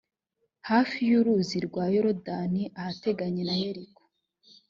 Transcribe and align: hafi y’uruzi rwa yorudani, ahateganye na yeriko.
hafi 0.69 0.99
y’uruzi 1.09 1.57
rwa 1.67 1.85
yorudani, 1.93 2.63
ahateganye 2.79 3.41
na 3.45 3.55
yeriko. 3.61 4.01